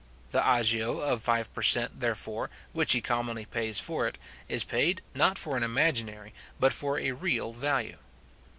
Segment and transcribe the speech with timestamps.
[0.31, 1.99] The agio of five per cent.
[1.99, 4.17] therefore, which he commonly pays for it,
[4.49, 7.99] is paid, not for an imaginary, but for a real value.